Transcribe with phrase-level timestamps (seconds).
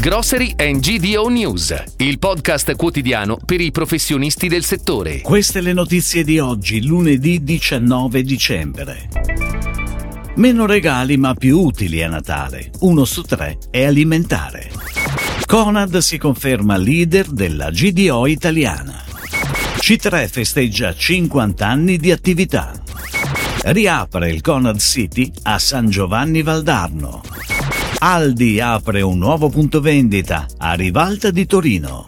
[0.00, 5.22] Grocery and GDO News, il podcast quotidiano per i professionisti del settore.
[5.22, 9.08] Queste le notizie di oggi, lunedì 19 dicembre.
[10.36, 12.70] Meno regali ma più utili a Natale.
[12.82, 14.70] Uno su tre è alimentare.
[15.44, 19.02] Conad si conferma leader della GDO italiana.
[19.80, 22.72] C3 festeggia 50 anni di attività.
[23.62, 27.22] Riapre il Conad City a San Giovanni Valdarno.
[28.00, 32.07] Aldi apre un nuovo punto vendita a Rivalta di Torino.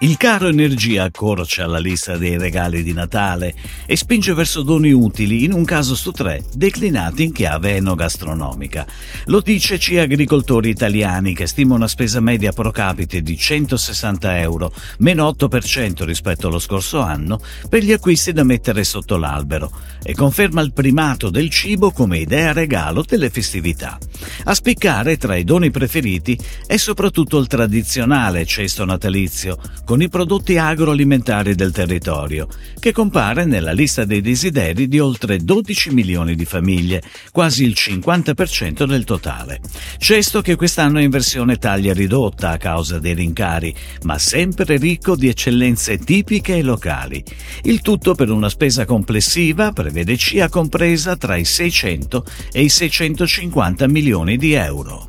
[0.00, 3.52] Il caro energia accorcia la lista dei regali di Natale
[3.84, 8.86] e spinge verso doni utili, in un caso su tre, declinati in chiave enogastronomica.
[9.24, 14.72] Lo dice C Agricoltori Italiani, che stima una spesa media pro capite di 160 euro,
[14.98, 19.68] meno 8% rispetto allo scorso anno, per gli acquisti da mettere sotto l'albero,
[20.04, 23.98] e conferma il primato del cibo come idea regalo delle festività.
[24.44, 30.58] A spiccare tra i doni preferiti è soprattutto il tradizionale cesto natalizio, con i prodotti
[30.58, 32.46] agroalimentari del territorio,
[32.78, 37.00] che compare nella lista dei desideri di oltre 12 milioni di famiglie,
[37.32, 39.60] quasi il 50% del totale.
[39.96, 45.16] Cesto che quest'anno è in versione taglia ridotta a causa dei rincari, ma sempre ricco
[45.16, 47.24] di eccellenze tipiche e locali.
[47.62, 53.88] Il tutto per una spesa complessiva, prevede CIA compresa tra i 600 e i 650
[53.88, 55.08] milioni di euro.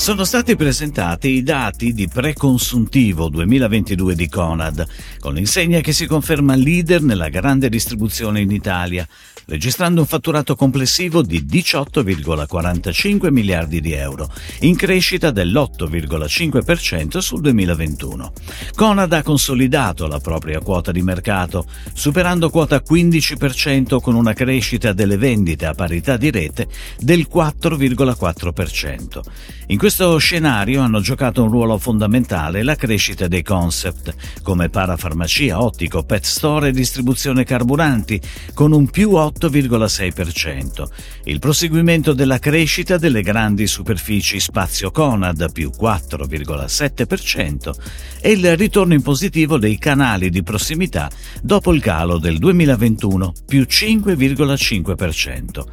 [0.00, 4.86] Sono stati presentati i dati di preconsuntivo 2022 di Conad,
[5.18, 9.06] con l'insegna che si conferma leader nella grande distribuzione in Italia,
[9.44, 18.32] registrando un fatturato complessivo di 18,45 miliardi di euro, in crescita dell'8,5% sul 2021.
[18.74, 25.18] Conad ha consolidato la propria quota di mercato, superando quota 15% con una crescita delle
[25.18, 29.20] vendite a parità di rete del 4,4%.
[29.66, 36.04] In questo scenario hanno giocato un ruolo fondamentale la crescita dei concept, come parafarmacia, ottico,
[36.04, 38.20] pet store e distribuzione carburanti,
[38.54, 40.86] con un più 8,6%.
[41.24, 47.72] Il proseguimento della crescita delle grandi superfici spazio Conad, più 4,7%,
[48.20, 51.10] e il ritorno in positivo dei canali di prossimità
[51.42, 55.64] dopo il calo del 2021, più 5,5%.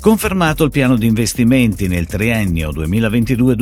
[0.00, 2.70] Confermato il piano di investimenti nel triennio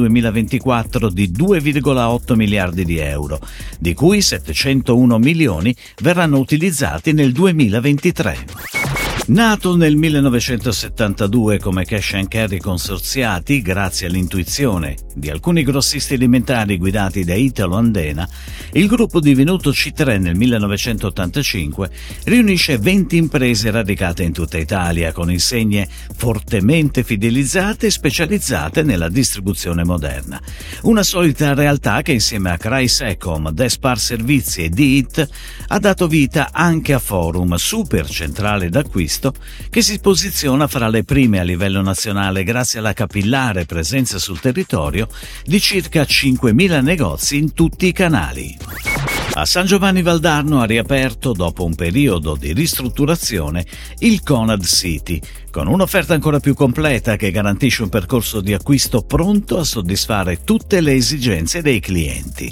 [0.09, 3.41] 2022-2024 di 2,8 miliardi di euro,
[3.79, 8.84] di cui 701 milioni verranno utilizzati nel 2023.
[9.27, 17.25] Nato nel 1972 come cash and carry consorziati grazie all'intuizione di alcuni grossisti alimentari guidati
[17.25, 18.29] da Italo Andena,
[18.73, 21.91] il gruppo divenuto C3 nel 1985
[22.25, 29.85] riunisce 20 imprese radicate in tutta Italia con insegne fortemente fidelizzate e specializzate nella distribuzione
[29.85, 30.39] moderna.
[30.83, 35.29] Una solita realtà che insieme a Chrysecom, Despar Servizi e DIT
[35.69, 39.35] ha dato vita anche a Forum, super centrale d'acquisto Cristo,
[39.71, 45.09] che si posiziona fra le prime a livello nazionale grazie alla capillare presenza sul territorio
[45.45, 49.14] di circa 5.000 negozi in tutti i canali.
[49.37, 53.67] A San Giovanni Valdarno ha riaperto, dopo un periodo di ristrutturazione,
[53.99, 59.59] il Conad City, con un'offerta ancora più completa che garantisce un percorso di acquisto pronto
[59.59, 62.49] a soddisfare tutte le esigenze dei clienti.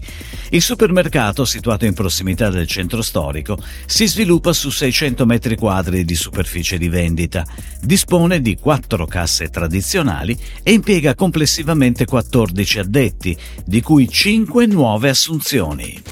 [0.50, 3.56] Il supermercato, situato in prossimità del centro storico,
[3.86, 7.46] si sviluppa su 600 metri quadri di superficie di vendita,
[7.80, 16.02] dispone di quattro casse tradizionali e impiega complessivamente 14 addetti, di cui 5 nuove assunzioni.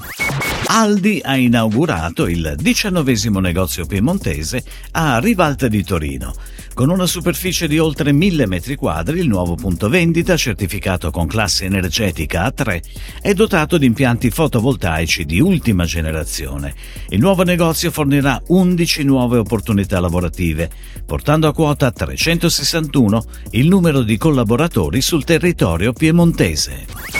[0.66, 4.62] Aldi ha inaugurato il diciannovesimo negozio piemontese
[4.92, 6.34] a Rivalta di Torino.
[6.74, 11.64] Con una superficie di oltre 1000 metri quadri, il nuovo punto vendita, certificato con classe
[11.64, 12.80] energetica A3,
[13.20, 16.74] è dotato di impianti fotovoltaici di ultima generazione.
[17.08, 20.70] Il nuovo negozio fornirà 11 nuove opportunità lavorative,
[21.04, 27.19] portando a quota 361 il numero di collaboratori sul territorio piemontese.